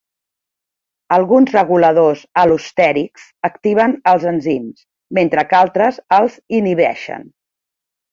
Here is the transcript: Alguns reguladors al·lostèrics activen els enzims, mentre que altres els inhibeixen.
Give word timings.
Alguns 1.17 1.51
reguladors 1.55 2.23
al·lostèrics 2.43 3.27
activen 3.49 3.93
els 4.13 4.25
enzims, 4.31 4.81
mentre 5.19 5.45
que 5.53 5.59
altres 5.59 6.01
els 6.19 6.39
inhibeixen. 6.61 7.29